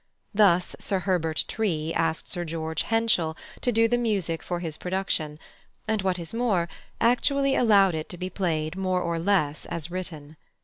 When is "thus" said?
0.33-0.75